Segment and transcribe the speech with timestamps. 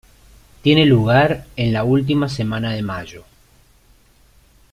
[0.63, 3.23] Tiene lugar en la última semana de mayo.